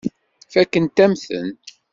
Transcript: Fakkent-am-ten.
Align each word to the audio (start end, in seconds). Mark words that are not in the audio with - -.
Fakkent-am-ten. 0.51 1.47